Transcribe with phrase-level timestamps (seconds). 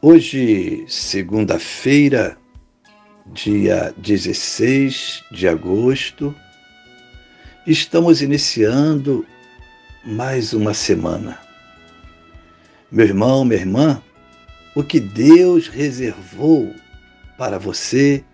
[0.00, 2.38] Hoje, segunda-feira,
[3.26, 6.32] dia 16 de agosto,
[7.66, 9.26] estamos iniciando
[10.04, 11.40] mais uma semana.
[12.92, 14.00] Meu irmão, minha irmã,
[14.72, 16.72] o que Deus reservou
[17.36, 18.24] para você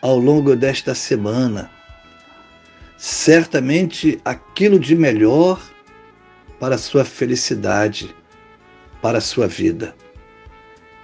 [0.00, 1.70] ao longo desta semana,
[2.96, 5.60] certamente aquilo de melhor
[6.58, 8.16] para a sua felicidade,
[9.02, 9.94] para a sua vida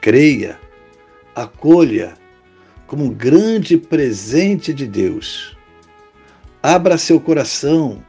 [0.00, 0.58] creia,
[1.34, 2.14] acolha
[2.86, 5.56] como um grande presente de Deus.
[6.62, 8.02] Abra seu coração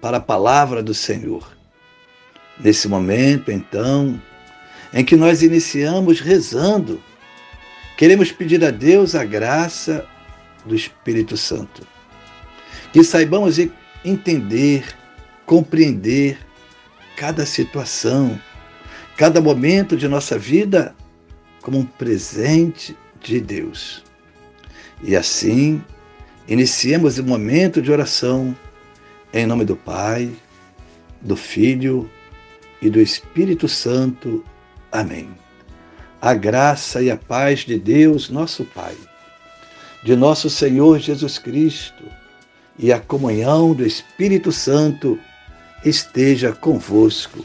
[0.00, 1.56] para a palavra do Senhor.
[2.58, 4.20] Nesse momento, então,
[4.92, 7.02] em que nós iniciamos rezando,
[7.96, 10.06] queremos pedir a Deus a graça
[10.66, 11.86] do Espírito Santo.
[12.92, 13.56] Que saibamos
[14.04, 14.84] entender,
[15.46, 16.38] compreender
[17.16, 18.38] cada situação,
[19.16, 20.94] cada momento de nossa vida
[21.62, 24.02] como um presente de Deus.
[25.02, 25.82] E assim,
[26.48, 28.56] iniciemos o momento de oração
[29.32, 30.30] em nome do Pai,
[31.20, 32.10] do Filho
[32.82, 34.44] e do Espírito Santo.
[34.90, 35.30] Amém.
[36.20, 38.96] A graça e a paz de Deus, nosso Pai,
[40.02, 42.04] de nosso Senhor Jesus Cristo
[42.78, 45.18] e a comunhão do Espírito Santo
[45.84, 47.44] esteja convosco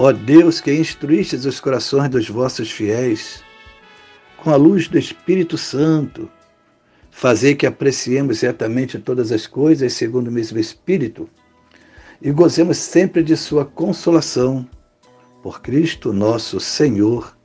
[0.00, 3.42] Ó Deus, que instruístes os corações dos vossos fiéis,
[4.36, 6.30] com a luz do Espírito Santo,
[7.10, 11.28] fazei que apreciemos certamente todas as coisas segundo o mesmo Espírito
[12.22, 14.68] e gozemos sempre de Sua consolação.
[15.42, 17.36] Por Cristo nosso Senhor.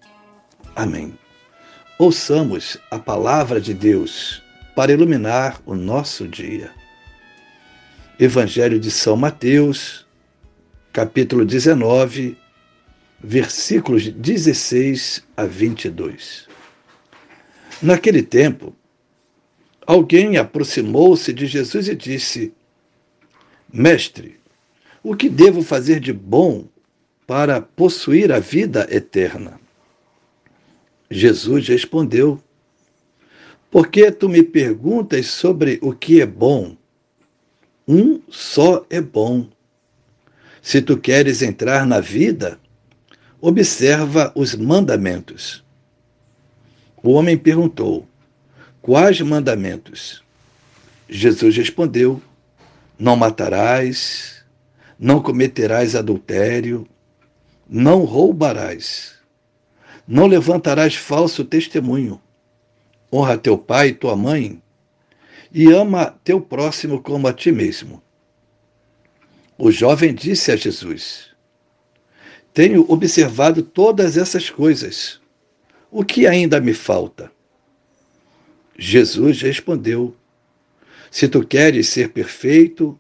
[0.76, 1.18] Amém.
[1.98, 4.44] Ouçamos a palavra de Deus
[4.76, 6.72] para iluminar o nosso dia.
[8.20, 10.06] Evangelho de São Mateus,
[10.92, 12.43] capítulo 19,
[13.24, 16.50] versículos 16 a 22.
[17.82, 18.76] Naquele tempo,
[19.88, 22.54] alguém aproximou-se de Jesus e disse:
[23.72, 24.38] Mestre,
[25.02, 26.68] o que devo fazer de bom
[27.26, 29.60] para possuir a vida eterna?
[31.10, 32.42] Jesus respondeu:
[33.72, 36.76] Por que tu me perguntas sobre o que é bom?
[37.88, 39.50] Um só é bom.
[40.62, 42.58] Se tu queres entrar na vida,
[43.46, 45.62] observa os mandamentos.
[47.04, 48.08] O homem perguntou:
[48.82, 50.24] Quais mandamentos?
[51.10, 52.22] Jesus respondeu:
[52.98, 54.46] Não matarás,
[54.98, 56.88] não cometerás adultério,
[57.68, 59.16] não roubarás,
[60.08, 62.22] não levantarás falso testemunho,
[63.12, 64.64] honra teu pai e tua mãe,
[65.52, 68.02] e ama teu próximo como a ti mesmo.
[69.58, 71.33] O jovem disse a Jesus:
[72.54, 75.20] tenho observado todas essas coisas.
[75.90, 77.32] O que ainda me falta?
[78.78, 80.16] Jesus respondeu:
[81.10, 82.98] Se tu queres ser perfeito,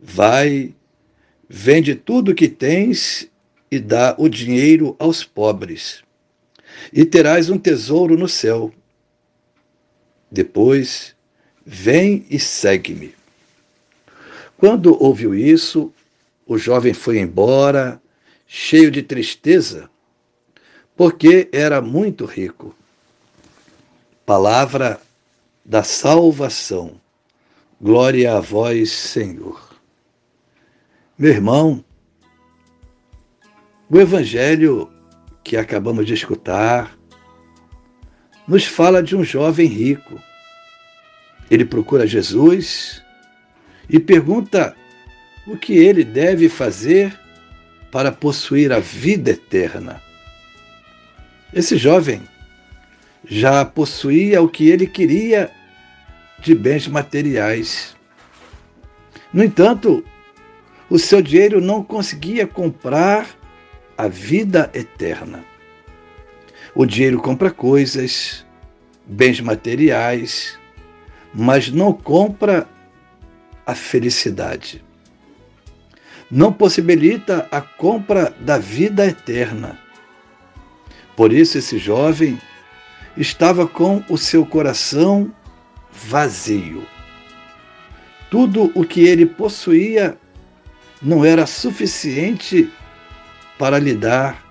[0.00, 0.74] vai,
[1.48, 3.28] vende tudo o que tens
[3.70, 6.02] e dá o dinheiro aos pobres,
[6.92, 8.72] e terás um tesouro no céu.
[10.30, 11.14] Depois,
[11.64, 13.14] vem e segue-me.
[14.56, 15.92] Quando ouviu isso,
[16.46, 18.00] o jovem foi embora
[18.48, 19.90] cheio de tristeza,
[20.96, 22.74] porque era muito rico.
[24.24, 24.98] Palavra
[25.62, 26.98] da salvação.
[27.78, 29.78] Glória a vós, Senhor.
[31.16, 31.84] Meu irmão,
[33.90, 34.90] o evangelho
[35.44, 36.98] que acabamos de escutar
[38.46, 40.20] nos fala de um jovem rico.
[41.50, 43.02] Ele procura Jesus
[43.88, 44.74] e pergunta
[45.46, 47.27] o que ele deve fazer
[47.90, 50.02] para possuir a vida eterna.
[51.52, 52.22] Esse jovem
[53.24, 55.50] já possuía o que ele queria
[56.40, 57.96] de bens materiais.
[59.32, 60.04] No entanto,
[60.88, 63.26] o seu dinheiro não conseguia comprar
[63.96, 65.44] a vida eterna.
[66.74, 68.46] O dinheiro compra coisas,
[69.04, 70.58] bens materiais,
[71.34, 72.68] mas não compra
[73.66, 74.84] a felicidade.
[76.30, 79.78] Não possibilita a compra da vida eterna.
[81.16, 82.38] Por isso, esse jovem
[83.16, 85.32] estava com o seu coração
[85.90, 86.86] vazio.
[88.30, 90.16] Tudo o que ele possuía
[91.02, 92.70] não era suficiente
[93.58, 94.44] para lhe dar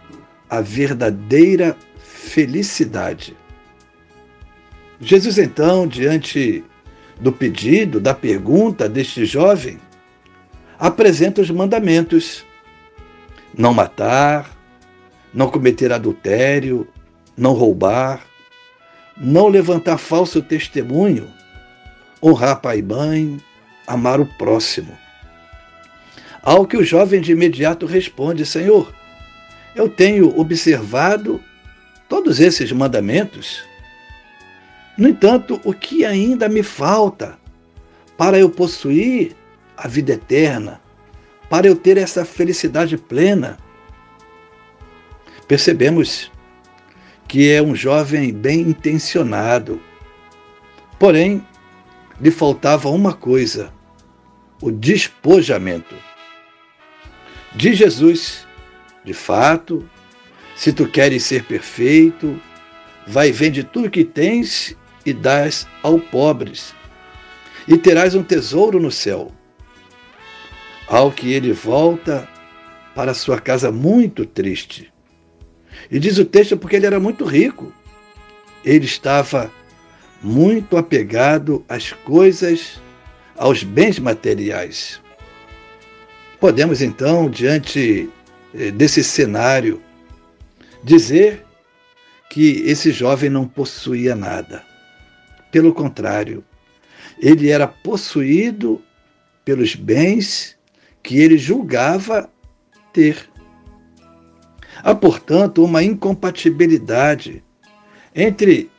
[0.50, 3.36] a verdadeira felicidade.
[5.00, 6.64] Jesus, então, diante
[7.20, 9.80] do pedido, da pergunta deste jovem,
[10.80, 12.46] apresenta os mandamentos:
[13.58, 14.50] não matar,
[15.34, 16.88] não cometer adultério,
[17.36, 18.26] não roubar,
[19.16, 21.32] não levantar falso testemunho,
[22.22, 23.38] honrar pai e mãe,
[23.86, 24.98] amar o próximo.
[26.42, 28.94] Ao que o jovem de imediato responde: Senhor,
[29.76, 31.44] eu tenho observado
[32.08, 33.64] todos esses mandamentos.
[34.98, 37.38] No entanto, o que ainda me falta
[38.18, 39.36] para eu possuir
[39.78, 40.82] a vida eterna,
[41.50, 43.58] para eu ter essa felicidade plena?
[45.48, 46.32] Percebemos
[47.28, 49.82] que é um jovem bem intencionado,
[50.98, 51.46] porém,
[52.20, 53.72] lhe faltava uma coisa:
[54.62, 55.96] o despojamento.
[57.56, 58.46] De Jesus,
[59.04, 59.88] de fato,
[60.56, 62.40] se tu queres ser perfeito,
[63.06, 64.76] vai vende tudo que tens
[65.06, 66.76] e dás ao pobres,
[67.68, 69.32] e terás um tesouro no céu.
[70.88, 72.28] Ao que ele volta
[72.96, 74.92] para sua casa muito triste.
[75.92, 77.72] E diz o texto porque ele era muito rico.
[78.66, 79.52] Ele estava
[80.22, 82.82] muito apegado às coisas,
[83.38, 85.02] aos bens materiais.
[86.40, 88.10] Podemos então, diante
[88.54, 89.82] eh, desse cenário,
[90.84, 91.46] dizer
[92.30, 94.64] que esse jovem não possuía nada.
[95.52, 96.44] Pelo contrário,
[97.20, 98.82] ele era possuído
[99.46, 100.57] pelos bens
[101.08, 102.30] que ele julgava
[102.92, 103.30] ter.
[104.84, 107.42] Há, portanto, uma incompatibilidade
[108.14, 108.70] entre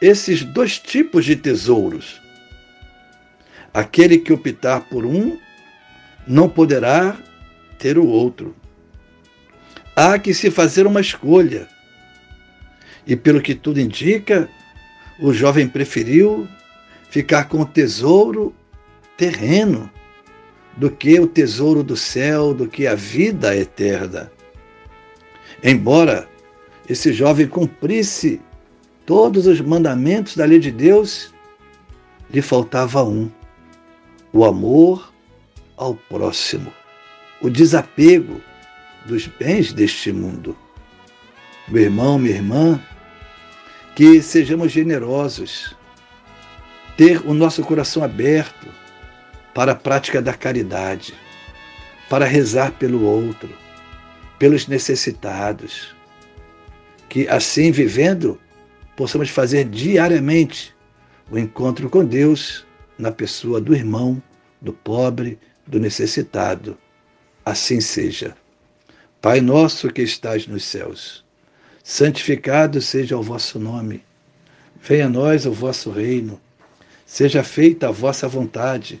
[0.00, 2.22] esses dois tipos de tesouros.
[3.74, 5.36] Aquele que optar por um
[6.24, 7.16] não poderá
[7.80, 8.54] ter o outro.
[9.96, 11.66] Há que se fazer uma escolha.
[13.04, 14.48] E pelo que tudo indica,
[15.18, 16.46] o jovem preferiu
[17.10, 18.54] ficar com o tesouro
[19.16, 19.90] terreno
[20.76, 24.30] do que o tesouro do céu, do que a vida eterna.
[25.62, 26.28] Embora
[26.88, 28.40] esse jovem cumprisse
[29.06, 31.32] todos os mandamentos da lei de Deus,
[32.30, 33.30] lhe faltava um:
[34.32, 35.12] o amor
[35.76, 36.72] ao próximo,
[37.40, 38.40] o desapego
[39.06, 40.56] dos bens deste mundo.
[41.68, 42.80] Meu irmão, minha irmã,
[43.94, 45.74] que sejamos generosos,
[46.96, 48.68] ter o nosso coração aberto
[49.56, 51.14] para a prática da caridade,
[52.10, 53.48] para rezar pelo outro,
[54.38, 55.96] pelos necessitados.
[57.08, 58.38] Que assim vivendo,
[58.94, 60.76] possamos fazer diariamente
[61.30, 62.66] o encontro com Deus
[62.98, 64.22] na pessoa do irmão,
[64.60, 66.76] do pobre, do necessitado.
[67.42, 68.36] Assim seja.
[69.22, 71.24] Pai nosso que estás nos céus,
[71.82, 74.04] santificado seja o vosso nome.
[74.82, 76.38] Venha a nós o vosso reino.
[77.06, 79.00] Seja feita a vossa vontade,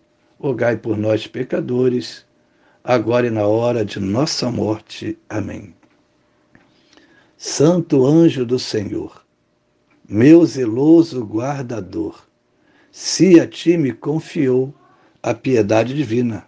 [0.41, 2.25] rogai por nós, pecadores,
[2.83, 5.17] agora e na hora de nossa morte.
[5.29, 5.73] Amém.
[7.37, 9.23] Santo anjo do Senhor,
[10.07, 12.27] meu zeloso guardador,
[12.91, 14.73] se a ti me confiou
[15.21, 16.45] a piedade divina,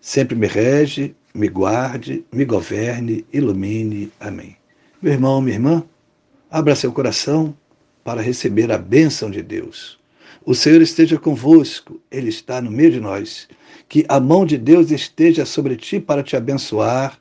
[0.00, 4.12] sempre me rege me guarde, me governe, ilumine.
[4.20, 4.56] Amém.
[5.02, 5.84] Meu irmão, minha irmã,
[6.48, 7.56] abra seu coração
[8.04, 9.98] para receber a bênção de Deus.
[10.46, 13.48] O Senhor esteja convosco, Ele está no meio de nós.
[13.88, 17.18] Que a mão de Deus esteja sobre ti para te abençoar,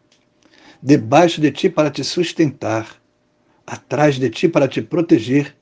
[0.82, 2.88] debaixo de ti para te sustentar,
[3.66, 5.56] atrás de ti para te proteger,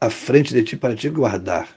[0.00, 1.68] à frente de ti para te guardar.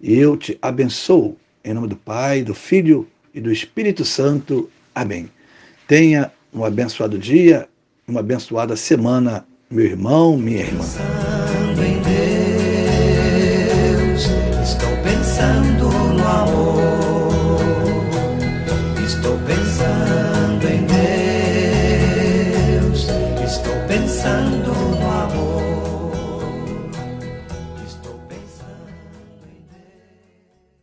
[0.00, 4.70] E eu te abençoo em nome do Pai, do Filho e do Espírito Santo.
[4.94, 5.30] Amém.
[5.88, 7.68] Tenha um abençoado dia,
[8.06, 10.84] uma abençoada semana, meu irmão, minha irmã.
[15.36, 15.83] pensando